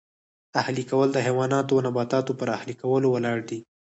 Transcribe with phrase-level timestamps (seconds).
[0.61, 3.59] اهلي کول د حیواناتو او نباتاتو پر اهلي کولو ولاړ دی